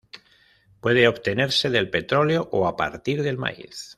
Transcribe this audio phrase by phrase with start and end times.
[0.79, 3.89] Puede obtenerse del petróleo, o a partir del maíz.